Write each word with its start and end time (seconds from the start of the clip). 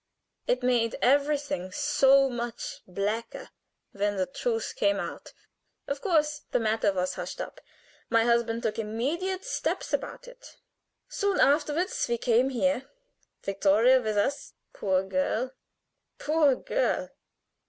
It 0.47 0.63
made 0.63 0.95
everything 1.03 1.71
so 1.71 2.27
much 2.27 2.81
blacker 2.87 3.51
when 3.91 4.17
the 4.17 4.25
truth 4.25 4.73
came 4.75 4.99
out. 4.99 5.31
Of 5.85 6.01
course 6.01 6.41
the 6.49 6.59
matter 6.59 6.91
was 6.91 7.13
hushed 7.13 7.39
up. 7.39 7.61
"My 8.09 8.23
husband 8.23 8.63
took 8.63 8.79
immediate 8.79 9.45
steps 9.45 9.93
about 9.93 10.27
it. 10.27 10.57
Soon 11.07 11.39
afterward 11.39 11.89
we 12.09 12.17
came 12.17 12.49
here; 12.49 12.89
Vittoria 13.43 14.01
with 14.01 14.17
us. 14.17 14.53
Poor 14.73 15.03
girl! 15.03 15.53
Poor 16.17 16.55
girl! 16.55 17.11